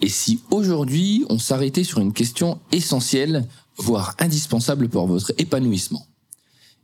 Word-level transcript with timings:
Et 0.00 0.08
si 0.08 0.40
aujourd'hui 0.50 1.24
on 1.28 1.38
s'arrêtait 1.38 1.84
sur 1.84 2.00
une 2.00 2.12
question 2.12 2.58
essentielle, 2.72 3.46
voire 3.76 4.14
indispensable 4.18 4.88
pour 4.88 5.06
votre 5.06 5.32
épanouissement 5.38 6.06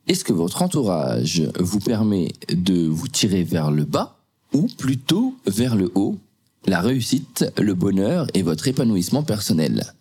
Est-ce 0.09 0.25
que 0.25 0.33
votre 0.33 0.63
entourage 0.63 1.43
vous 1.59 1.81
permet 1.81 2.33
de 2.49 2.87
vous 2.87 3.09
tirer 3.09 3.45
vers 3.45 3.71
le 3.71 3.85
bas 3.85 4.19
ou 4.53 4.67
plutôt 4.79 5.35
vers 5.47 5.77
le 5.77 5.91
haut? 5.95 6.19
La 6.67 6.81
réussite, 6.81 7.45
le 7.59 7.75
bonheur 7.75 8.27
et 8.35 8.43
votre 8.43 8.69
épanouissement 8.69 9.23
personnel. 9.23 9.95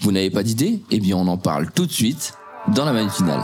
Vous 0.00 0.12
n'avez 0.12 0.30
pas 0.30 0.42
d'idée? 0.44 0.80
Eh 0.90 1.00
bien 1.00 1.16
on 1.16 1.26
en 1.26 1.38
parle 1.38 1.70
tout 1.72 1.86
de 1.86 1.92
suite 1.92 2.34
dans 2.74 2.84
la 2.84 2.92
matinale. 2.92 3.42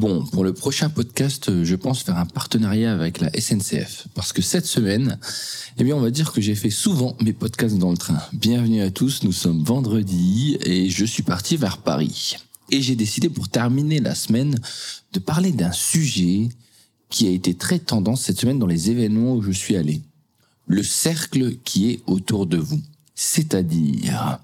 Bon, 0.00 0.24
pour 0.24 0.44
le 0.44 0.54
prochain 0.54 0.88
podcast, 0.88 1.62
je 1.62 1.76
pense 1.76 2.02
faire 2.02 2.16
un 2.16 2.24
partenariat 2.24 2.94
avec 2.94 3.20
la 3.20 3.30
SNCF. 3.38 4.06
Parce 4.14 4.32
que 4.32 4.40
cette 4.40 4.64
semaine, 4.64 5.18
eh 5.76 5.84
bien, 5.84 5.94
on 5.94 6.00
va 6.00 6.10
dire 6.10 6.32
que 6.32 6.40
j'ai 6.40 6.54
fait 6.54 6.70
souvent 6.70 7.18
mes 7.20 7.34
podcasts 7.34 7.76
dans 7.76 7.90
le 7.90 7.98
train. 7.98 8.18
Bienvenue 8.32 8.80
à 8.80 8.90
tous, 8.90 9.24
nous 9.24 9.32
sommes 9.32 9.62
vendredi 9.62 10.56
et 10.64 10.88
je 10.88 11.04
suis 11.04 11.22
parti 11.22 11.58
vers 11.58 11.76
Paris. 11.76 12.38
Et 12.70 12.80
j'ai 12.80 12.96
décidé 12.96 13.28
pour 13.28 13.50
terminer 13.50 14.00
la 14.00 14.14
semaine 14.14 14.58
de 15.12 15.18
parler 15.18 15.52
d'un 15.52 15.72
sujet 15.72 16.48
qui 17.10 17.28
a 17.28 17.30
été 17.32 17.52
très 17.52 17.78
tendance 17.78 18.22
cette 18.22 18.40
semaine 18.40 18.58
dans 18.58 18.66
les 18.66 18.90
événements 18.90 19.34
où 19.34 19.42
je 19.42 19.52
suis 19.52 19.76
allé. 19.76 20.00
Le 20.66 20.82
cercle 20.82 21.56
qui 21.62 21.90
est 21.90 22.00
autour 22.06 22.46
de 22.46 22.56
vous. 22.56 22.80
C'est-à-dire, 23.14 24.38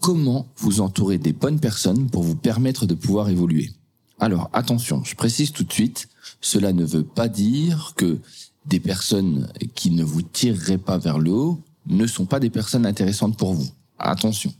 comment 0.00 0.48
vous 0.56 0.80
entourer 0.80 1.18
des 1.18 1.32
bonnes 1.32 1.60
personnes 1.60 2.10
pour 2.10 2.24
vous 2.24 2.34
permettre 2.34 2.84
de 2.84 2.94
pouvoir 2.94 3.28
évoluer. 3.28 3.70
Alors 4.18 4.50
attention, 4.52 5.04
je 5.04 5.14
précise 5.14 5.52
tout 5.52 5.64
de 5.64 5.72
suite, 5.72 6.08
cela 6.40 6.72
ne 6.72 6.84
veut 6.84 7.04
pas 7.04 7.28
dire 7.28 7.92
que 7.96 8.18
des 8.66 8.80
personnes 8.80 9.50
qui 9.74 9.90
ne 9.90 10.04
vous 10.04 10.22
tireraient 10.22 10.78
pas 10.78 10.98
vers 10.98 11.18
le 11.18 11.32
haut 11.32 11.62
ne 11.86 12.06
sont 12.06 12.26
pas 12.26 12.40
des 12.40 12.50
personnes 12.50 12.84
intéressantes 12.86 13.36
pour 13.36 13.54
vous. 13.54 13.68
Attention. 13.98 14.52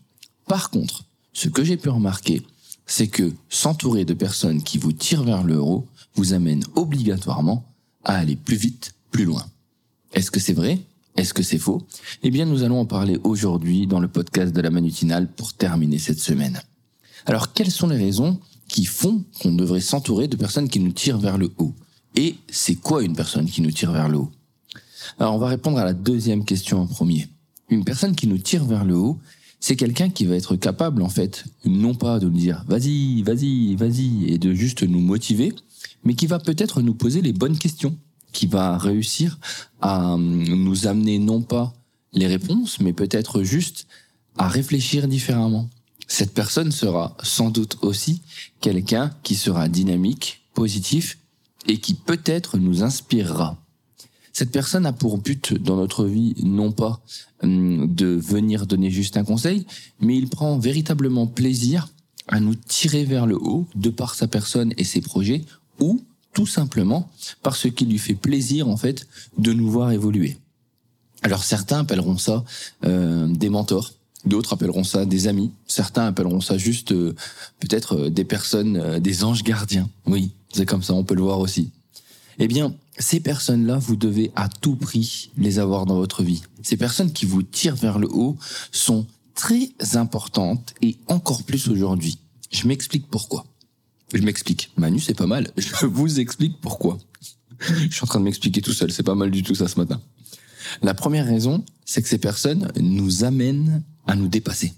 Par 0.47 0.71
contre, 0.71 1.05
ce 1.33 1.49
que 1.49 1.63
j'ai 1.63 1.77
pu 1.77 1.89
remarquer, 1.89 2.43
c'est 2.87 3.09
que 3.09 3.33
s'entourer 3.49 4.05
de 4.05 4.15
personnes 4.15 4.63
qui 4.63 4.79
vous 4.79 4.93
tirent 4.93 5.25
vers 5.25 5.43
le 5.43 5.61
haut 5.61 5.87
vous 6.15 6.33
amène 6.33 6.65
obligatoirement 6.75 7.65
à 8.05 8.17
aller 8.17 8.37
plus 8.37 8.57
vite, 8.57 8.95
plus 9.11 9.25
loin. 9.25 9.45
Est-ce 10.15 10.31
que 10.31 10.41
c'est 10.41 10.55
vrai? 10.55 10.81
Est-ce 11.17 11.35
que 11.35 11.43
c'est 11.43 11.59
faux? 11.59 11.87
Eh 12.23 12.31
bien, 12.31 12.47
nous 12.47 12.63
allons 12.63 12.81
en 12.81 12.87
parler 12.87 13.19
aujourd'hui 13.25 13.87
dans 13.87 14.01
le 14.01 14.09
podcast 14.09 14.55
de 14.55 14.61
la 14.61 14.71
Manutinale 14.71 15.29
pour 15.29 15.53
terminer 15.53 15.99
cette 15.99 16.21
semaine. 16.21 16.61
Alors, 17.27 17.53
quelles 17.53 17.71
sont 17.71 17.89
les 17.89 17.97
raisons 17.97 18.41
qui 18.69 18.85
font 18.85 19.25
qu'on 19.41 19.53
devrait 19.53 19.81
s'entourer 19.81 20.29
de 20.29 20.37
personnes 20.37 20.69
qui 20.69 20.81
nous 20.81 20.93
tirent 20.93 21.19
vers 21.19 21.39
le 21.39 21.51
haut. 21.59 21.75
Et 22.15 22.37
c'est 22.51 22.75
quoi 22.75 23.03
une 23.03 23.17
personne 23.17 23.47
qui 23.47 23.63
nous 23.63 23.71
tire 23.71 23.93
vers 23.93 24.09
le 24.09 24.19
haut? 24.19 24.31
Alors 25.19 25.35
on 25.35 25.39
va 25.39 25.49
répondre 25.49 25.79
à 25.79 25.85
la 25.85 25.95
deuxième 25.95 26.45
question 26.45 26.81
en 26.81 26.87
premier. 26.87 27.29
Une 27.71 27.85
personne 27.85 28.15
qui 28.15 28.27
nous 28.27 28.39
tire 28.39 28.65
vers 28.65 28.85
le 28.85 28.97
haut, 28.97 29.19
c'est 29.61 29.77
quelqu'un 29.77 30.11
qui 30.11 30.25
va 30.25 30.37
être 30.37 30.57
capable 30.57 31.03
en 31.03 31.09
fait, 31.09 31.45
non 31.65 31.95
pas 31.95 32.19
de 32.19 32.29
nous 32.29 32.39
dire 32.39 32.65
vas-y, 32.69 33.23
vas-y, 33.23 33.75
vas-y, 33.75 34.33
et 34.33 34.39
de 34.39 34.53
juste 34.55 34.83
nous 34.83 35.01
motiver, 35.01 35.53
mais 36.05 36.15
qui 36.15 36.27
va 36.27 36.39
peut-être 36.39 36.83
nous 36.83 36.95
poser 36.95 37.23
les 37.23 37.33
bonnes 37.33 37.59
questions, 37.59 37.97
qui 38.33 38.47
va 38.47 38.79
réussir 38.79 39.39
à 39.81 40.17
nous 40.19 40.87
amener 40.87 41.19
non 41.19 41.43
pas 41.43 41.73
les 42.13 42.27
réponses, 42.27 42.81
mais 42.81 42.93
peut-être 42.93 43.43
juste 43.43 43.87
à 44.37 44.49
réfléchir 44.49 45.09
différemment, 45.09 45.69
cette 46.09 46.33
personne 46.33 46.73
sera 46.73 47.17
sans 47.23 47.51
doute 47.51 47.77
aussi 47.83 48.23
quelqu'un 48.61 49.15
qui 49.23 49.37
sera 49.37 49.69
dynamique, 49.69 50.41
positif 50.55 51.19
et 51.67 51.79
qui 51.79 51.95
peut-être 51.95 52.59
nous 52.59 52.83
inspirera. 52.83 53.57
Cette 54.33 54.51
personne 54.51 54.87
a 54.87 54.93
pour 54.93 55.19
but 55.19 55.53
dans 55.53 55.77
notre 55.77 56.07
vie 56.07 56.35
non 56.43 56.73
pas 56.73 57.01
hum, 57.43 57.95
de 57.95 58.07
venir 58.07 58.67
donner 58.67 58.91
juste 58.91 59.17
un 59.17 59.25
conseil, 59.25 59.67
mais 60.01 60.17
il 60.17 60.29
prend 60.29 60.59
véritablement 60.59 61.27
plaisir 61.27 61.89
à 62.27 62.41
nous 62.41 62.55
tirer 62.55 63.05
vers 63.05 63.27
le 63.27 63.37
haut 63.37 63.67
de 63.75 63.91
par 63.91 64.15
sa 64.15 64.29
personne 64.29 64.73
et 64.77 64.85
ses 64.85 65.01
projets 65.01 65.45
ou 65.79 66.03
tout 66.33 66.47
simplement 66.47 67.11
parce 67.43 67.71
qu'il 67.71 67.89
lui 67.89 67.99
fait 67.99 68.15
plaisir 68.15 68.69
en 68.69 68.77
fait 68.77 69.09
de 69.39 69.53
nous 69.53 69.71
voir 69.71 69.93
évoluer. 69.93 70.37
Alors 71.23 71.43
certains 71.43 71.81
appelleront 71.81 72.19
ça 72.19 72.45
euh, 72.85 73.27
des 73.27 73.49
mentors, 73.49 73.93
D'autres 74.25 74.55
appelleront 74.55 74.85
ça 74.85 75.07
des 75.07 75.29
amis. 75.29 75.53
Certains 75.67 76.07
appelleront 76.07 76.41
ça 76.41 76.59
juste 76.59 76.93
euh, 76.93 77.15
peut-être 77.61 77.97
euh, 77.97 78.11
des 78.11 78.25
personnes, 78.25 78.77
euh, 78.77 78.99
des 78.99 79.25
anges 79.25 79.45
gardiens. 79.45 79.89
Oui, 80.07 80.33
c'est 80.53 80.67
comme 80.67 80.83
ça, 80.83 80.95
on 80.95 81.05
peut 81.05 81.15
le 81.15 81.23
voir 81.23 81.39
aussi. 81.39 81.71
Eh 82.41 82.49
bien, 82.49 82.75
ces 82.99 83.21
personnes-là, 83.21 83.79
vous 83.79 83.97
devez 83.97 84.33
à 84.35 84.49
tout 84.49 84.77
prix 84.77 85.31
les 85.37 85.59
avoir 85.59 85.87
dans 85.87 85.97
votre 85.97 86.23
vie. 86.23 86.43
Ces 86.63 86.77
personnes 86.77 87.13
qui 87.13 87.27
vous 87.27 87.43
tirent 87.43 87.77
vers 87.77 87.99
le 87.99 88.09
haut 88.11 88.37
sont 88.73 89.07
très 89.35 89.71
importantes 89.95 90.75
et 90.83 90.97
encore 91.07 91.45
plus 91.45 91.69
aujourd'hui. 91.69 92.19
Je 92.51 92.67
m'explique 92.67 93.09
pourquoi. 93.09 93.45
Je 94.13 94.23
m'explique. 94.23 94.73
Manu, 94.77 95.01
c'est 95.01 95.15
pas 95.15 95.27
mal. 95.27 95.51
Je 95.57 95.87
vous 95.87 96.19
explique 96.19 96.61
pourquoi. 96.61 96.99
Je 97.61 97.95
suis 97.95 98.05
en 98.05 98.07
train 98.07 98.21
de 98.21 98.25
m'expliquer 98.25 98.63
tout 98.63 98.73
seul. 98.73 98.91
C'est 98.91 99.03
pas 99.03 99.15
mal 99.15 99.31
du 99.31 99.43
tout 99.43 99.55
ça 99.55 99.69
ce 99.69 99.79
matin. 99.79 100.01
La 100.83 100.95
première 100.95 101.27
raison, 101.27 101.65
c'est 101.85 102.03
que 102.03 102.09
ces 102.09 102.19
personnes 102.19 102.71
nous 102.81 103.25
amènent 103.25 103.83
à 104.09 104.17
nous 104.17 104.27
dépasser. 104.27 104.73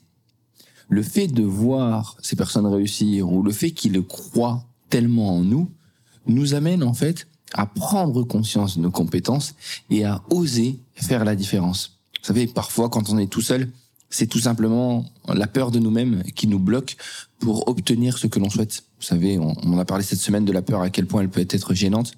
Le 0.90 1.02
fait 1.02 1.28
de 1.28 1.42
voir 1.42 2.16
ces 2.20 2.36
personnes 2.36 2.66
réussir 2.66 3.32
ou 3.32 3.42
le 3.42 3.52
fait 3.52 3.70
qu'ils 3.70 4.02
croient 4.02 4.66
tellement 4.90 5.36
en 5.36 5.40
nous 5.40 5.70
nous 6.26 6.54
amène 6.54 6.82
en 6.82 6.92
fait 6.92 7.28
à 7.54 7.64
prendre 7.66 8.22
conscience 8.24 8.76
de 8.76 8.82
nos 8.82 8.90
compétences 8.90 9.54
et 9.88 10.04
à 10.04 10.22
oser 10.30 10.78
faire 10.94 11.24
la 11.24 11.36
différence. 11.36 11.98
Vous 12.20 12.26
savez, 12.26 12.46
parfois 12.46 12.88
quand 12.88 13.08
on 13.08 13.18
est 13.18 13.28
tout 13.28 13.40
seul, 13.40 13.70
c'est 14.10 14.26
tout 14.26 14.40
simplement 14.40 15.06
la 15.28 15.46
peur 15.46 15.70
de 15.70 15.78
nous-mêmes 15.78 16.24
qui 16.34 16.48
nous 16.48 16.58
bloque 16.58 16.96
pour 17.38 17.68
obtenir 17.68 18.18
ce 18.18 18.26
que 18.26 18.40
l'on 18.40 18.50
souhaite. 18.50 18.82
Vous 18.98 19.06
savez, 19.06 19.38
on, 19.38 19.52
en 19.52 19.78
a 19.78 19.84
parlé 19.84 20.02
cette 20.02 20.18
semaine 20.18 20.44
de 20.44 20.52
la 20.52 20.62
peur, 20.62 20.82
à 20.82 20.90
quel 20.90 21.06
point 21.06 21.22
elle 21.22 21.30
peut 21.30 21.46
être 21.48 21.74
gênante. 21.74 22.12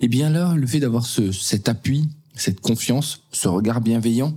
Et 0.00 0.08
bien 0.08 0.30
là, 0.30 0.54
le 0.54 0.66
fait 0.66 0.80
d'avoir 0.80 1.06
ce, 1.06 1.30
cet 1.30 1.68
appui, 1.68 2.08
cette 2.34 2.60
confiance, 2.60 3.22
ce 3.30 3.46
regard 3.46 3.80
bienveillant, 3.80 4.36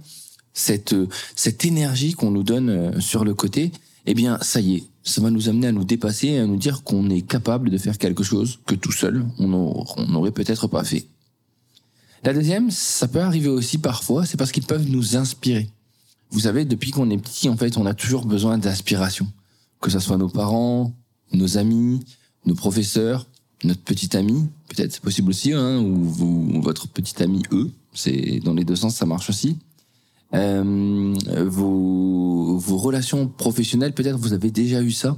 cette 0.53 0.95
cette 1.35 1.65
énergie 1.65 2.13
qu'on 2.13 2.31
nous 2.31 2.43
donne 2.43 2.69
euh, 2.69 2.99
sur 2.99 3.25
le 3.25 3.33
côté, 3.33 3.71
eh 4.05 4.13
bien 4.13 4.37
ça 4.41 4.61
y 4.61 4.75
est, 4.75 4.83
ça 5.03 5.21
va 5.21 5.31
nous 5.31 5.49
amener 5.49 5.67
à 5.67 5.71
nous 5.71 5.83
dépasser, 5.83 6.27
et 6.27 6.39
à 6.39 6.45
nous 6.45 6.57
dire 6.57 6.83
qu'on 6.83 7.09
est 7.09 7.21
capable 7.21 7.69
de 7.69 7.77
faire 7.77 7.97
quelque 7.97 8.23
chose 8.23 8.59
que 8.65 8.75
tout 8.75 8.91
seul 8.91 9.25
on 9.39 9.47
n'aurait 9.47 10.31
peut-être 10.31 10.67
pas 10.67 10.83
fait. 10.83 11.05
La 12.23 12.33
deuxième, 12.33 12.71
ça 12.71 13.09
peut 13.09 13.19
arriver 13.19 13.49
aussi 13.49 13.79
parfois, 13.79 14.25
c'est 14.25 14.37
parce 14.37 14.53
qu'ils 14.53 14.65
peuvent 14.65 14.87
nous 14.87 15.17
inspirer. 15.17 15.69
Vous 16.31 16.39
savez, 16.39 16.63
depuis 16.63 16.91
qu'on 16.91 17.09
est 17.09 17.17
petit, 17.17 17.49
en 17.49 17.57
fait, 17.57 17.77
on 17.77 17.85
a 17.85 17.93
toujours 17.93 18.25
besoin 18.25 18.57
d'inspiration. 18.57 19.27
Que 19.81 19.91
ce 19.91 19.99
soit 19.99 20.17
nos 20.17 20.29
parents, 20.29 20.93
nos 21.33 21.57
amis, 21.57 21.99
nos 22.45 22.55
professeurs, 22.55 23.27
notre 23.65 23.81
petit 23.81 24.15
ami, 24.15 24.47
peut-être 24.69 24.93
c'est 24.93 25.01
possible 25.01 25.31
aussi, 25.31 25.51
hein, 25.51 25.79
ou, 25.79 26.55
ou 26.55 26.61
votre 26.61 26.87
petit 26.87 27.21
ami 27.21 27.43
eux, 27.51 27.71
c'est 27.93 28.39
dans 28.39 28.53
les 28.53 28.63
deux 28.63 28.77
sens, 28.77 28.95
ça 28.95 29.05
marche 29.05 29.29
aussi 29.29 29.57
euh, 30.35 31.13
vos, 31.45 32.57
vos 32.57 32.77
relations 32.77 33.27
professionnelles, 33.27 33.93
peut-être 33.93 34.17
vous 34.17 34.33
avez 34.33 34.51
déjà 34.51 34.81
eu 34.81 34.91
ça. 34.91 35.17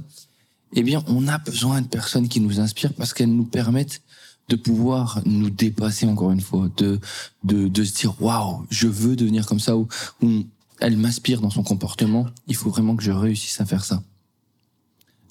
Eh 0.74 0.82
bien, 0.82 1.02
on 1.06 1.28
a 1.28 1.38
besoin 1.38 1.80
de 1.80 1.86
personnes 1.86 2.28
qui 2.28 2.40
nous 2.40 2.60
inspirent 2.60 2.92
parce 2.92 3.14
qu'elles 3.14 3.34
nous 3.34 3.44
permettent 3.44 4.02
de 4.48 4.56
pouvoir 4.56 5.20
nous 5.24 5.50
dépasser 5.50 6.06
encore 6.06 6.30
une 6.30 6.40
fois, 6.40 6.68
de 6.76 7.00
de, 7.44 7.68
de 7.68 7.84
se 7.84 7.94
dire 7.94 8.20
waouh, 8.20 8.64
je 8.70 8.86
veux 8.86 9.16
devenir 9.16 9.46
comme 9.46 9.60
ça 9.60 9.76
ou, 9.76 9.88
ou 10.22 10.44
elle 10.80 10.96
m'inspire 10.96 11.40
dans 11.40 11.50
son 11.50 11.62
comportement. 11.62 12.26
Il 12.46 12.54
faut 12.54 12.70
vraiment 12.70 12.96
que 12.96 13.02
je 13.02 13.10
réussisse 13.10 13.60
à 13.60 13.64
faire 13.64 13.84
ça. 13.84 14.02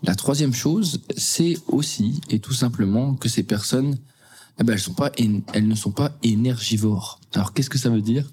La 0.03 0.15
troisième 0.15 0.53
chose, 0.53 1.01
c'est 1.17 1.57
aussi 1.67 2.21
et 2.29 2.39
tout 2.39 2.53
simplement 2.53 3.15
que 3.15 3.29
ces 3.29 3.43
personnes, 3.43 3.97
eh 4.59 4.63
ben, 4.63 4.73
elles 4.73 4.79
sont 4.79 4.93
pas, 4.93 5.11
elles 5.17 5.67
ne 5.67 5.75
sont 5.75 5.91
pas 5.91 6.11
énergivores. 6.23 7.19
Alors 7.33 7.53
qu'est-ce 7.53 7.69
que 7.69 7.77
ça 7.77 7.89
veut 7.89 8.01
dire? 8.01 8.29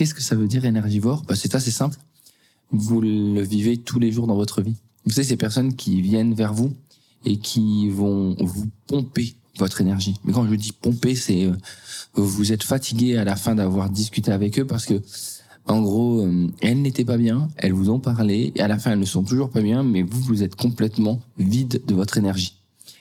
Qu'est-ce 0.00 0.14
que 0.14 0.22
ça 0.22 0.34
veut 0.34 0.48
dire 0.48 0.64
énergivore? 0.64 1.24
Bah, 1.28 1.36
C'est 1.36 1.54
assez 1.54 1.70
simple. 1.70 1.98
Vous 2.72 3.02
le 3.02 3.42
vivez 3.42 3.76
tous 3.76 3.98
les 3.98 4.10
jours 4.10 4.26
dans 4.26 4.34
votre 4.34 4.62
vie. 4.62 4.76
Vous 5.04 5.10
savez, 5.10 5.26
ces 5.26 5.36
personnes 5.36 5.76
qui 5.76 6.00
viennent 6.00 6.32
vers 6.32 6.54
vous 6.54 6.72
et 7.26 7.36
qui 7.36 7.90
vont 7.90 8.34
vous 8.40 8.66
pomper 8.86 9.34
votre 9.58 9.82
énergie. 9.82 10.14
Mais 10.24 10.32
quand 10.32 10.48
je 10.48 10.54
dis 10.54 10.72
pomper, 10.72 11.14
c'est 11.14 11.44
euh, 11.44 11.52
vous 12.14 12.50
êtes 12.50 12.62
fatigué 12.62 13.18
à 13.18 13.24
la 13.24 13.36
fin 13.36 13.54
d'avoir 13.54 13.90
discuté 13.90 14.32
avec 14.32 14.58
eux 14.58 14.66
parce 14.66 14.86
que 14.86 15.02
en 15.66 15.82
gros, 15.82 16.24
euh, 16.24 16.48
elles 16.62 16.80
n'étaient 16.80 17.04
pas 17.04 17.18
bien, 17.18 17.50
elles 17.58 17.74
vous 17.74 17.90
ont 17.90 18.00
parlé 18.00 18.54
et 18.56 18.60
à 18.62 18.68
la 18.68 18.78
fin 18.78 18.92
elles 18.92 19.00
ne 19.00 19.04
sont 19.04 19.22
toujours 19.22 19.50
pas 19.50 19.60
bien, 19.60 19.82
mais 19.82 20.00
vous 20.00 20.22
vous 20.22 20.42
êtes 20.42 20.54
complètement 20.54 21.20
vide 21.36 21.82
de 21.86 21.94
votre 21.94 22.16
énergie. 22.16 22.54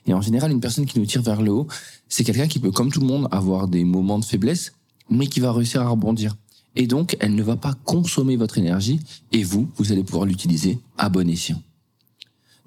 Et 0.05 0.13
en 0.13 0.19
général, 0.19 0.51
une 0.51 0.59
personne 0.59 0.85
qui 0.85 0.99
nous 0.99 1.05
tire 1.05 1.21
vers 1.21 1.41
le 1.41 1.51
haut, 1.51 1.67
c'est 2.09 2.25
quelqu'un 2.25 2.49
qui 2.49 2.59
peut, 2.59 2.71
comme 2.71 2.91
tout 2.91 2.99
le 2.99 3.07
monde, 3.07 3.29
avoir 3.31 3.69
des 3.69 3.85
moments 3.85 4.19
de 4.19 4.25
faiblesse, 4.25 4.73
mais 5.09 5.27
qui 5.27 5.39
va 5.39 5.53
réussir 5.53 5.81
à 5.81 5.87
rebondir. 5.87 6.35
Et 6.79 6.87
donc, 6.87 7.17
elle 7.19 7.35
ne 7.35 7.43
va 7.43 7.57
pas 7.57 7.73
consommer 7.83 8.37
votre 8.37 8.57
énergie 8.57 9.01
et 9.33 9.43
vous, 9.43 9.69
vous 9.75 9.91
allez 9.91 10.05
pouvoir 10.05 10.25
l'utiliser 10.25 10.79
à 10.97 11.09
bon 11.09 11.29
escient. 11.29 11.61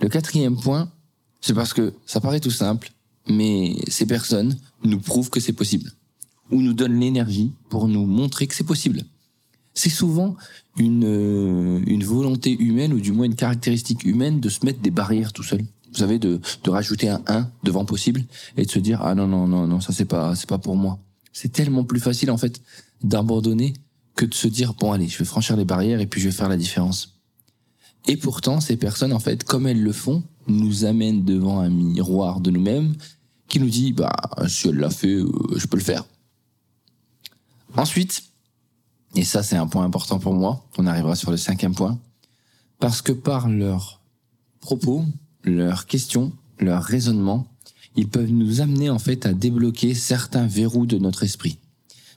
Le 0.02 0.10
quatrième 0.10 0.54
point, 0.54 0.92
c'est 1.40 1.54
parce 1.54 1.72
que 1.72 1.94
ça 2.04 2.20
paraît 2.20 2.38
tout 2.38 2.50
simple, 2.50 2.92
mais 3.26 3.74
ces 3.88 4.04
personnes 4.04 4.54
nous 4.84 5.00
prouvent 5.00 5.30
que 5.30 5.40
c'est 5.40 5.54
possible 5.54 5.90
ou 6.50 6.60
nous 6.60 6.74
donnent 6.74 7.00
l'énergie 7.00 7.52
pour 7.70 7.88
nous 7.88 8.04
montrer 8.04 8.46
que 8.46 8.54
c'est 8.54 8.64
possible. 8.64 9.02
C'est 9.72 9.88
souvent 9.88 10.36
une, 10.76 11.04
euh, 11.06 11.82
une 11.86 12.04
volonté 12.04 12.54
humaine 12.60 12.92
ou 12.92 13.00
du 13.00 13.12
moins 13.12 13.24
une 13.24 13.34
caractéristique 13.34 14.04
humaine 14.04 14.40
de 14.40 14.50
se 14.50 14.66
mettre 14.66 14.80
des 14.80 14.90
barrières 14.90 15.32
tout 15.32 15.42
seul. 15.42 15.62
Vous 15.90 16.00
savez, 16.00 16.18
de, 16.18 16.38
de 16.64 16.70
rajouter 16.70 17.08
un 17.08 17.22
1 17.26 17.50
devant 17.62 17.86
possible 17.86 18.24
et 18.58 18.66
de 18.66 18.70
se 18.70 18.78
dire 18.78 19.00
ah 19.00 19.14
non 19.14 19.26
non 19.26 19.46
non 19.46 19.66
non 19.66 19.80
ça 19.80 19.94
c'est 19.94 20.04
pas 20.04 20.34
c'est 20.34 20.48
pas 20.48 20.58
pour 20.58 20.76
moi. 20.76 20.98
C'est 21.32 21.52
tellement 21.52 21.84
plus 21.84 22.00
facile 22.00 22.30
en 22.30 22.36
fait 22.36 22.60
d'abandonner 23.02 23.72
que 24.14 24.24
de 24.24 24.34
se 24.34 24.48
dire 24.48 24.74
bon 24.74 24.92
allez 24.92 25.08
je 25.08 25.18
vais 25.18 25.24
franchir 25.24 25.56
les 25.56 25.64
barrières 25.64 26.00
et 26.00 26.06
puis 26.06 26.20
je 26.20 26.28
vais 26.28 26.34
faire 26.34 26.48
la 26.48 26.56
différence. 26.56 27.20
Et 28.06 28.16
pourtant 28.16 28.60
ces 28.60 28.76
personnes 28.76 29.12
en 29.12 29.18
fait 29.18 29.44
comme 29.44 29.66
elles 29.66 29.82
le 29.82 29.92
font 29.92 30.22
nous 30.48 30.84
amènent 30.84 31.24
devant 31.24 31.60
un 31.60 31.70
miroir 31.70 32.40
de 32.40 32.50
nous-mêmes 32.50 32.94
qui 33.48 33.60
nous 33.60 33.70
dit 33.70 33.92
bah 33.92 34.12
si 34.48 34.68
elle 34.68 34.76
l'a 34.76 34.90
fait 34.90 35.14
euh, 35.14 35.30
je 35.56 35.66
peux 35.66 35.76
le 35.76 35.82
faire. 35.82 36.04
Ensuite 37.76 38.24
et 39.14 39.24
ça 39.24 39.42
c'est 39.42 39.56
un 39.56 39.66
point 39.66 39.84
important 39.84 40.18
pour 40.18 40.34
moi 40.34 40.64
on 40.78 40.86
arrivera 40.86 41.16
sur 41.16 41.30
le 41.30 41.36
cinquième 41.36 41.74
point 41.74 41.98
parce 42.78 43.02
que 43.02 43.12
par 43.12 43.48
leurs 43.48 44.00
propos 44.60 45.04
leurs 45.44 45.86
questions, 45.86 46.32
leurs 46.58 46.82
raisonnements, 46.82 47.46
ils 47.96 48.08
peuvent 48.08 48.30
nous 48.30 48.60
amener 48.60 48.90
en 48.90 48.98
fait 48.98 49.26
à 49.26 49.32
débloquer 49.32 49.94
certains 49.94 50.46
verrous 50.46 50.86
de 50.86 50.98
notre 50.98 51.24
esprit. 51.24 51.58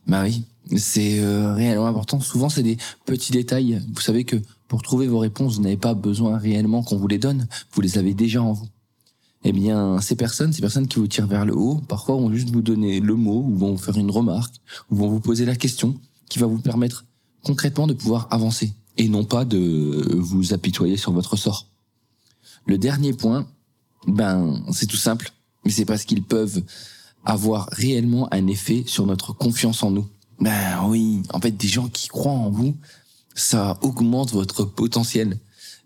Oui, 0.07 0.43
c'est 0.75 1.19
euh, 1.19 1.53
réellement 1.53 1.87
important. 1.87 2.19
Souvent, 2.19 2.49
c'est 2.49 2.63
des 2.63 2.77
petits 3.05 3.31
détails. 3.31 3.81
Vous 3.93 4.01
savez 4.01 4.23
que 4.23 4.37
pour 4.67 4.81
trouver 4.81 5.07
vos 5.07 5.19
réponses, 5.19 5.55
vous 5.55 5.61
n'avez 5.61 5.77
pas 5.77 5.93
besoin 5.93 6.37
réellement 6.37 6.83
qu'on 6.83 6.97
vous 6.97 7.07
les 7.07 7.19
donne. 7.19 7.47
Vous 7.73 7.81
les 7.81 7.97
avez 7.97 8.13
déjà 8.13 8.41
en 8.41 8.53
vous. 8.53 8.67
Eh 9.43 9.51
bien, 9.51 10.01
ces 10.01 10.15
personnes, 10.15 10.53
ces 10.53 10.61
personnes 10.61 10.87
qui 10.87 10.97
vous 10.97 11.07
tirent 11.07 11.27
vers 11.27 11.45
le 11.45 11.55
haut, 11.55 11.81
parfois 11.87 12.15
vont 12.15 12.33
juste 12.33 12.49
vous 12.49 12.63
donner 12.63 12.99
le 12.99 13.13
mot, 13.15 13.45
ou 13.47 13.55
vont 13.55 13.71
vous 13.73 13.77
faire 13.77 13.95
une 13.95 14.09
remarque, 14.09 14.55
ou 14.89 14.95
vont 14.95 15.07
vous 15.07 15.19
poser 15.19 15.45
la 15.45 15.55
question, 15.55 15.99
qui 16.29 16.39
va 16.39 16.47
vous 16.47 16.57
permettre 16.57 17.05
concrètement 17.43 17.85
de 17.85 17.93
pouvoir 17.93 18.27
avancer, 18.31 18.73
et 18.97 19.07
non 19.07 19.23
pas 19.23 19.45
de 19.45 20.17
vous 20.17 20.55
apitoyer 20.55 20.97
sur 20.97 21.11
votre 21.11 21.35
sort. 21.35 21.67
Le 22.65 22.79
dernier 22.79 23.13
point, 23.13 23.45
ben, 24.07 24.63
c'est 24.71 24.87
tout 24.87 24.97
simple, 24.97 25.31
mais 25.63 25.69
c'est 25.69 25.85
parce 25.85 26.05
qu'ils 26.05 26.23
peuvent 26.23 26.63
avoir 27.23 27.69
réellement 27.71 28.27
un 28.33 28.47
effet 28.47 28.83
sur 28.87 29.05
notre 29.05 29.33
confiance 29.33 29.83
en 29.83 29.91
nous. 29.91 30.07
Ben 30.39 30.85
oui, 30.87 31.23
en 31.33 31.39
fait, 31.39 31.51
des 31.51 31.67
gens 31.67 31.87
qui 31.87 32.07
croient 32.07 32.31
en 32.31 32.49
vous, 32.49 32.75
ça 33.35 33.77
augmente 33.81 34.31
votre 34.31 34.65
potentiel. 34.65 35.39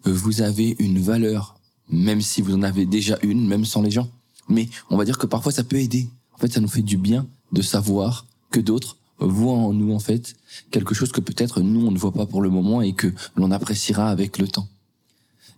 Vous 0.03 0.41
avez 0.41 0.75
une 0.79 0.99
valeur, 0.99 1.55
même 1.89 2.21
si 2.21 2.41
vous 2.41 2.55
en 2.55 2.63
avez 2.63 2.85
déjà 2.85 3.17
une, 3.21 3.47
même 3.47 3.65
sans 3.65 3.81
les 3.81 3.91
gens. 3.91 4.09
Mais 4.47 4.69
on 4.89 4.97
va 4.97 5.05
dire 5.05 5.17
que 5.17 5.27
parfois 5.27 5.51
ça 5.51 5.63
peut 5.63 5.77
aider. 5.77 6.09
En 6.33 6.37
fait, 6.37 6.51
ça 6.53 6.59
nous 6.59 6.67
fait 6.67 6.81
du 6.81 6.97
bien 6.97 7.27
de 7.51 7.61
savoir 7.61 8.25
que 8.51 8.59
d'autres 8.59 8.97
voient 9.19 9.57
en 9.57 9.73
nous, 9.73 9.93
en 9.93 9.99
fait, 9.99 10.35
quelque 10.71 10.95
chose 10.95 11.11
que 11.11 11.21
peut-être 11.21 11.61
nous, 11.61 11.85
on 11.85 11.91
ne 11.91 11.97
voit 11.97 12.13
pas 12.13 12.25
pour 12.25 12.41
le 12.41 12.49
moment 12.49 12.81
et 12.81 12.93
que 12.93 13.13
l'on 13.35 13.51
appréciera 13.51 14.09
avec 14.09 14.37
le 14.37 14.47
temps. 14.47 14.67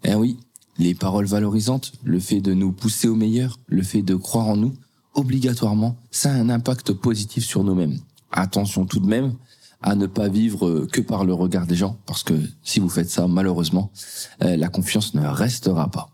Eh 0.04 0.16
oui, 0.16 0.38
les 0.80 0.96
paroles 0.96 1.28
valorisantes, 1.28 1.94
le 2.04 2.20
fait 2.20 2.42
de 2.42 2.54
nous 2.54 2.72
pousser 2.72 3.08
au 3.08 3.16
meilleur, 3.16 3.60
le 3.68 3.84
fait 3.84 4.02
de 4.02 4.16
croire 4.16 4.48
en 4.48 4.58
nous, 4.58 4.74
obligatoirement, 5.14 5.98
ça 6.10 6.32
a 6.32 6.36
un 6.36 6.50
impact 6.50 6.94
positif 6.94 7.46
sur 7.46 7.64
nous-mêmes. 7.64 8.00
Attention 8.32 8.86
tout 8.86 9.00
de 9.00 9.08
même 9.08 9.34
à 9.82 9.96
ne 9.96 10.06
pas 10.06 10.30
vivre 10.30 10.86
que 10.92 11.02
par 11.02 11.26
le 11.26 11.34
regard 11.34 11.66
des 11.66 11.76
gens, 11.76 11.98
parce 12.06 12.24
que 12.24 12.34
si 12.64 12.80
vous 12.80 12.90
faites 12.90 13.10
ça, 13.10 13.28
malheureusement, 13.28 13.92
euh, 14.44 14.56
la 14.56 14.68
confiance 14.68 15.16
ne 15.16 15.26
restera 15.26 15.90
pas. 15.90 16.10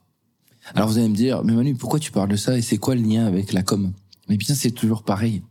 Alors 0.73 0.87
vous 0.87 0.97
allez 0.97 1.09
me 1.09 1.15
dire, 1.15 1.43
mais 1.43 1.53
Manu, 1.53 1.75
pourquoi 1.75 1.99
tu 1.99 2.11
parles 2.11 2.29
de 2.29 2.37
ça 2.37 2.57
et 2.57 2.61
c'est 2.61 2.77
quoi 2.77 2.95
le 2.95 3.01
lien 3.01 3.25
avec 3.25 3.51
la 3.51 3.63
com? 3.63 3.91
Eh 4.29 4.37
bien, 4.37 4.55
c'est 4.55 4.71
toujours 4.71 5.03
pareil. 5.03 5.43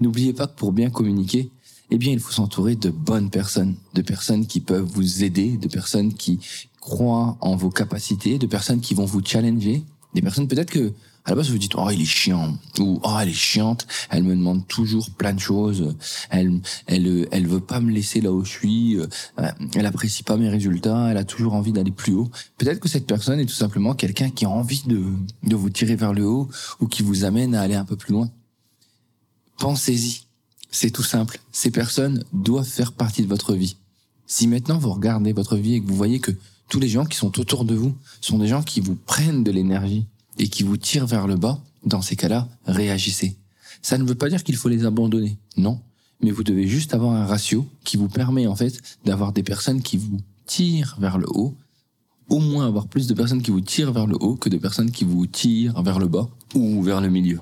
N'oubliez 0.00 0.32
pas 0.32 0.46
que 0.46 0.54
pour 0.54 0.72
bien 0.72 0.90
communiquer, 0.90 1.50
eh 1.90 1.98
bien, 1.98 2.12
il 2.12 2.20
faut 2.20 2.32
s'entourer 2.32 2.76
de 2.76 2.90
bonnes 2.90 3.30
personnes, 3.30 3.74
de 3.94 4.02
personnes 4.02 4.46
qui 4.46 4.60
peuvent 4.60 4.84
vous 4.84 5.24
aider, 5.24 5.56
de 5.56 5.68
personnes 5.68 6.12
qui, 6.14 6.40
croient 6.82 7.38
en 7.40 7.54
vos 7.54 7.70
capacités, 7.70 8.38
de 8.38 8.46
personnes 8.46 8.80
qui 8.80 8.92
vont 8.92 9.06
vous 9.06 9.24
challenger, 9.24 9.84
des 10.14 10.20
personnes 10.20 10.48
peut-être 10.48 10.70
que 10.70 10.92
à 11.24 11.30
la 11.30 11.36
base 11.36 11.50
vous 11.50 11.58
dites 11.58 11.74
oh 11.76 11.88
il 11.90 12.00
est 12.00 12.04
chiant 12.04 12.58
ou 12.78 13.00
oh 13.02 13.16
elle 13.20 13.28
est 13.28 13.32
chiante, 13.32 13.86
elle 14.10 14.24
me 14.24 14.34
demande 14.34 14.66
toujours 14.66 15.10
plein 15.10 15.32
de 15.32 15.40
choses, 15.40 15.94
elle 16.30 16.60
elle 16.86 17.28
elle 17.30 17.46
veut 17.46 17.60
pas 17.60 17.80
me 17.80 17.92
laisser 17.92 18.20
là 18.20 18.32
où 18.32 18.44
je 18.44 18.50
suis, 18.50 18.96
euh, 18.96 19.06
elle 19.74 19.86
apprécie 19.86 20.22
pas 20.22 20.36
mes 20.36 20.48
résultats, 20.48 21.08
elle 21.10 21.16
a 21.16 21.24
toujours 21.24 21.54
envie 21.54 21.72
d'aller 21.72 21.92
plus 21.92 22.12
haut. 22.12 22.30
Peut-être 22.58 22.80
que 22.80 22.88
cette 22.88 23.06
personne 23.06 23.38
est 23.40 23.46
tout 23.46 23.52
simplement 23.52 23.94
quelqu'un 23.94 24.30
qui 24.30 24.44
a 24.44 24.50
envie 24.50 24.82
de 24.86 25.02
de 25.42 25.56
vous 25.56 25.70
tirer 25.70 25.96
vers 25.96 26.12
le 26.12 26.26
haut 26.26 26.48
ou 26.80 26.86
qui 26.86 27.02
vous 27.02 27.24
amène 27.24 27.54
à 27.54 27.62
aller 27.62 27.74
un 27.76 27.84
peu 27.84 27.96
plus 27.96 28.12
loin. 28.12 28.30
Pensez-y. 29.58 30.26
C'est 30.72 30.90
tout 30.90 31.02
simple. 31.02 31.38
Ces 31.52 31.70
personnes 31.70 32.24
doivent 32.32 32.66
faire 32.66 32.92
partie 32.92 33.22
de 33.22 33.28
votre 33.28 33.54
vie. 33.54 33.76
Si 34.26 34.48
maintenant 34.48 34.78
vous 34.78 34.90
regardez 34.90 35.34
votre 35.34 35.56
vie 35.56 35.74
et 35.74 35.80
que 35.82 35.86
vous 35.86 35.94
voyez 35.94 36.18
que 36.18 36.32
tous 36.68 36.80
les 36.80 36.88
gens 36.88 37.04
qui 37.04 37.18
sont 37.18 37.38
autour 37.38 37.66
de 37.66 37.74
vous 37.74 37.94
sont 38.22 38.38
des 38.38 38.48
gens 38.48 38.62
qui 38.62 38.80
vous 38.80 38.94
prennent 38.96 39.44
de 39.44 39.50
l'énergie 39.50 40.06
et 40.38 40.48
qui 40.48 40.62
vous 40.62 40.76
tirent 40.76 41.06
vers 41.06 41.26
le 41.26 41.36
bas, 41.36 41.62
dans 41.84 42.02
ces 42.02 42.16
cas-là, 42.16 42.48
réagissez. 42.66 43.36
Ça 43.82 43.98
ne 43.98 44.04
veut 44.04 44.14
pas 44.14 44.28
dire 44.28 44.44
qu'il 44.44 44.56
faut 44.56 44.68
les 44.68 44.84
abandonner, 44.84 45.36
non. 45.56 45.80
Mais 46.20 46.30
vous 46.30 46.44
devez 46.44 46.68
juste 46.68 46.94
avoir 46.94 47.12
un 47.14 47.26
ratio 47.26 47.66
qui 47.84 47.96
vous 47.96 48.08
permet 48.08 48.46
en 48.46 48.54
fait 48.54 48.80
d'avoir 49.04 49.32
des 49.32 49.42
personnes 49.42 49.82
qui 49.82 49.96
vous 49.96 50.20
tirent 50.46 50.96
vers 51.00 51.18
le 51.18 51.26
haut, 51.28 51.56
au 52.28 52.38
moins 52.38 52.66
avoir 52.66 52.86
plus 52.86 53.08
de 53.08 53.14
personnes 53.14 53.42
qui 53.42 53.50
vous 53.50 53.60
tirent 53.60 53.92
vers 53.92 54.06
le 54.06 54.16
haut 54.20 54.36
que 54.36 54.48
de 54.48 54.56
personnes 54.56 54.92
qui 54.92 55.04
vous 55.04 55.26
tirent 55.26 55.82
vers 55.82 55.98
le 55.98 56.06
bas 56.06 56.28
ou 56.54 56.82
vers 56.82 57.00
le 57.00 57.08
milieu. 57.08 57.40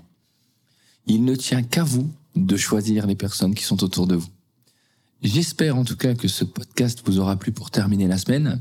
Il 1.06 1.25
ne 1.25 1.34
tient 1.34 1.62
qu'à 1.62 1.84
vous 1.84 2.10
de 2.37 2.56
choisir 2.56 3.06
les 3.06 3.16
personnes 3.16 3.54
qui 3.54 3.64
sont 3.64 3.82
autour 3.84 4.06
de 4.06 4.16
vous. 4.16 4.28
J'espère 5.22 5.76
en 5.76 5.84
tout 5.84 5.96
cas 5.96 6.14
que 6.14 6.28
ce 6.28 6.44
podcast 6.44 7.02
vous 7.04 7.19
aura 7.19 7.37
plu 7.37 7.52
pour 7.52 7.70
terminer 7.70 8.06
la 8.06 8.16
semaine. 8.16 8.60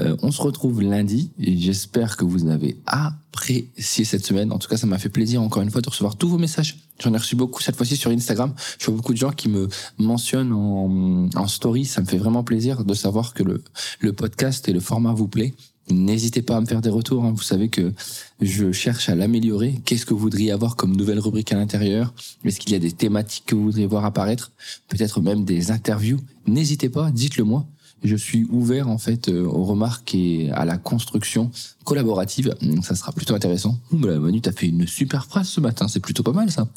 Euh, 0.00 0.16
on 0.22 0.30
se 0.30 0.40
retrouve 0.40 0.80
lundi 0.80 1.32
et 1.40 1.56
j'espère 1.56 2.16
que 2.16 2.24
vous 2.24 2.48
avez 2.48 2.76
apprécié 2.86 4.04
cette 4.04 4.24
semaine. 4.24 4.52
En 4.52 4.58
tout 4.58 4.68
cas, 4.68 4.76
ça 4.76 4.86
m'a 4.86 4.98
fait 4.98 5.08
plaisir 5.08 5.42
encore 5.42 5.62
une 5.62 5.70
fois 5.70 5.80
de 5.80 5.88
recevoir 5.88 6.16
tous 6.16 6.28
vos 6.28 6.38
messages. 6.38 6.78
J'en 7.02 7.12
ai 7.14 7.18
reçu 7.18 7.36
beaucoup 7.36 7.62
cette 7.62 7.76
fois-ci 7.76 7.96
sur 7.96 8.10
Instagram. 8.10 8.54
Je 8.78 8.86
vois 8.86 8.96
beaucoup 8.96 9.12
de 9.12 9.18
gens 9.18 9.32
qui 9.32 9.48
me 9.48 9.68
mentionnent 9.98 10.52
en, 10.52 11.46
story. 11.48 11.84
Ça 11.84 12.00
me 12.00 12.06
fait 12.06 12.18
vraiment 12.18 12.44
plaisir 12.44 12.84
de 12.84 12.94
savoir 12.94 13.34
que 13.34 13.42
le, 13.42 13.62
le 14.00 14.12
podcast 14.12 14.68
et 14.68 14.72
le 14.72 14.80
format 14.80 15.12
vous 15.12 15.28
plaît. 15.28 15.54
N'hésitez 15.90 16.42
pas 16.42 16.56
à 16.56 16.60
me 16.60 16.66
faire 16.66 16.82
des 16.82 16.90
retours. 16.90 17.24
Hein. 17.24 17.32
Vous 17.34 17.42
savez 17.42 17.68
que 17.70 17.92
je 18.40 18.72
cherche 18.72 19.08
à 19.08 19.14
l'améliorer. 19.14 19.80
Qu'est-ce 19.84 20.04
que 20.04 20.12
vous 20.12 20.20
voudriez 20.20 20.52
avoir 20.52 20.76
comme 20.76 20.94
nouvelle 20.94 21.18
rubrique 21.18 21.52
à 21.52 21.56
l'intérieur? 21.56 22.12
Est-ce 22.44 22.60
qu'il 22.60 22.72
y 22.72 22.76
a 22.76 22.78
des 22.78 22.92
thématiques 22.92 23.44
que 23.46 23.54
vous 23.54 23.64
voudriez 23.64 23.86
voir 23.86 24.04
apparaître? 24.04 24.52
Peut-être 24.88 25.20
même 25.20 25.44
des 25.44 25.70
interviews? 25.70 26.20
N'hésitez 26.46 26.88
pas, 26.88 27.10
dites-le 27.10 27.44
moi 27.44 27.66
je 28.02 28.16
suis 28.16 28.46
ouvert 28.50 28.88
en 28.88 28.98
fait 28.98 29.28
euh, 29.28 29.44
aux 29.44 29.64
remarques 29.64 30.14
et 30.14 30.50
à 30.52 30.64
la 30.64 30.78
construction 30.78 31.50
collaborative. 31.84 32.54
Ça 32.82 32.94
sera 32.94 33.12
plutôt 33.12 33.34
intéressant. 33.34 33.78
Bah, 33.92 34.18
Manu, 34.18 34.40
t'as 34.40 34.52
fait 34.52 34.68
une 34.68 34.86
super 34.86 35.26
phrase 35.26 35.48
ce 35.48 35.60
matin, 35.60 35.88
c'est 35.88 36.00
plutôt 36.00 36.22
pas 36.22 36.32
mal 36.32 36.50
ça. 36.50 36.68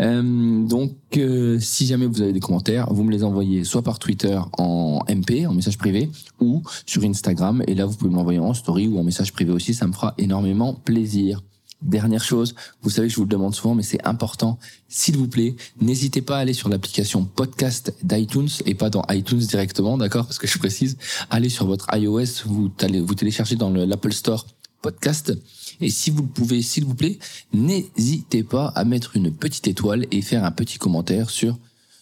Euh, 0.00 0.66
donc, 0.66 0.92
euh, 1.16 1.58
si 1.58 1.86
jamais 1.86 2.06
vous 2.06 2.20
avez 2.20 2.32
des 2.32 2.40
commentaires, 2.40 2.92
vous 2.92 3.02
me 3.02 3.10
les 3.10 3.24
envoyez 3.24 3.64
soit 3.64 3.82
par 3.82 3.98
Twitter 3.98 4.38
en 4.58 5.00
MP, 5.08 5.46
en 5.46 5.54
message 5.54 5.78
privé, 5.78 6.10
ou 6.40 6.62
sur 6.84 7.02
Instagram. 7.04 7.62
Et 7.66 7.74
là, 7.74 7.86
vous 7.86 7.96
pouvez 7.96 8.10
m'envoyer 8.10 8.38
en 8.38 8.54
story 8.54 8.88
ou 8.88 8.98
en 8.98 9.04
message 9.04 9.32
privé 9.32 9.52
aussi. 9.52 9.74
Ça 9.74 9.86
me 9.86 9.92
fera 9.92 10.14
énormément 10.18 10.74
plaisir. 10.74 11.42
Dernière 11.82 12.24
chose, 12.24 12.54
vous 12.82 12.88
savez 12.88 13.08
que 13.08 13.12
je 13.12 13.18
vous 13.18 13.24
le 13.24 13.28
demande 13.28 13.54
souvent, 13.54 13.74
mais 13.74 13.82
c'est 13.82 14.04
important. 14.06 14.58
S'il 14.88 15.18
vous 15.18 15.28
plaît, 15.28 15.54
n'hésitez 15.80 16.22
pas 16.22 16.38
à 16.38 16.40
aller 16.40 16.54
sur 16.54 16.70
l'application 16.70 17.24
podcast 17.24 17.94
d'iTunes 18.02 18.48
et 18.64 18.74
pas 18.74 18.88
dans 18.88 19.04
iTunes 19.10 19.38
directement, 19.38 19.98
d'accord? 19.98 20.24
Parce 20.24 20.38
que 20.38 20.46
je 20.46 20.58
précise, 20.58 20.96
allez 21.28 21.50
sur 21.50 21.66
votre 21.66 21.86
iOS, 21.94 22.46
vous, 22.46 22.70
vous 23.04 23.14
téléchargez 23.14 23.56
dans 23.56 23.70
l'Apple 23.70 24.12
Store 24.12 24.46
podcast. 24.80 25.36
Et 25.80 25.90
si 25.90 26.10
vous 26.10 26.22
le 26.22 26.28
pouvez, 26.28 26.62
s'il 26.62 26.84
vous 26.86 26.94
plaît, 26.94 27.18
n'hésitez 27.52 28.42
pas 28.42 28.68
à 28.68 28.84
mettre 28.84 29.16
une 29.16 29.30
petite 29.30 29.68
étoile 29.68 30.06
et 30.10 30.22
faire 30.22 30.44
un 30.44 30.52
petit 30.52 30.78
commentaire 30.78 31.28
sur 31.28 31.58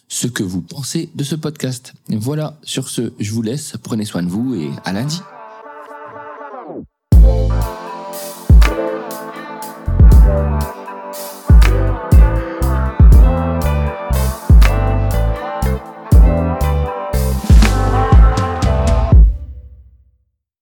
ce 0.07 0.27
que 0.27 0.43
vous 0.43 0.61
pensez 0.61 1.09
de 1.15 1.23
ce 1.23 1.35
podcast. 1.35 1.93
Voilà, 2.09 2.59
sur 2.63 2.87
ce, 2.87 3.11
je 3.19 3.31
vous 3.31 3.41
laisse, 3.41 3.73
prenez 3.83 4.05
soin 4.05 4.23
de 4.23 4.29
vous 4.29 4.55
et 4.55 4.69
à 4.85 4.93
lundi. 4.93 5.19